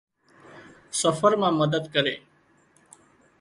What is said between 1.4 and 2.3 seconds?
مان مدد ڪري۔